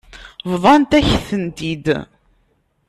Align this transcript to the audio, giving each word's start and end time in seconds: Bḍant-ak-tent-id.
Bḍant-ak-tent-id. 0.51 1.85